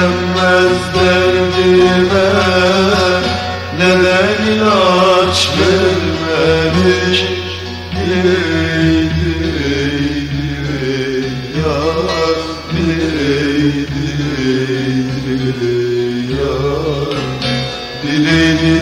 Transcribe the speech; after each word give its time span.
tükenmez 0.00 0.78
derdime 0.94 2.30
Neden 3.78 4.52
ilaç 4.52 5.50
vermemiş 5.58 7.24
diley 7.92 9.10
diley 9.10 10.00
yar 11.58 12.38
Diley 12.72 13.86
diley 13.90 15.04
diley 15.24 16.36
yar 16.36 17.16
Diley 18.02 18.80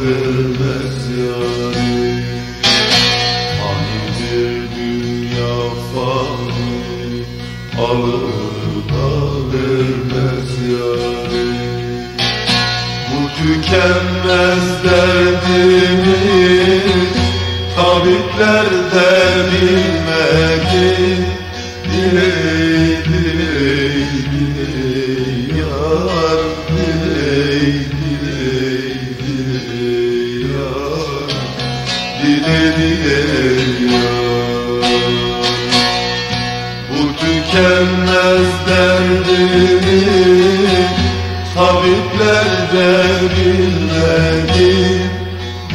vermez 0.00 0.98
yani 1.18 2.22
Fanidir 3.58 4.62
dünya 4.76 5.56
fani 5.92 7.24
Alır 7.78 8.74
da 8.88 9.08
vermez 9.52 10.50
yani 10.72 11.48
Bu 13.08 13.28
tükenmez 13.38 14.66
derdimi 14.84 16.38
Tabipler 17.76 18.70
de 18.92 19.10
bilmedi. 19.50 21.16
Diley 21.84 22.87
Tabipler 41.58 42.50
de 42.72 42.90
bilmedi 43.34 44.74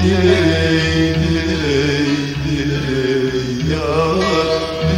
Diley 0.04 1.14
diley 1.22 2.08
diley 2.44 3.48
yar 3.72 4.18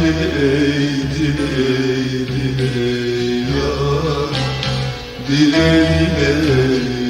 Diley 0.00 0.92
diley 1.14 2.26
diley 2.34 3.40
yar. 3.56 4.30
Diley 5.28 5.88
diley 6.18 7.05